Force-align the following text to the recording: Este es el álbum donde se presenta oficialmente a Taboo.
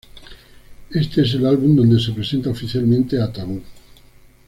Este 0.89 1.21
es 1.21 1.35
el 1.35 1.45
álbum 1.45 1.75
donde 1.75 1.99
se 1.99 2.11
presenta 2.11 2.49
oficialmente 2.49 3.21
a 3.21 3.31
Taboo. 3.31 3.61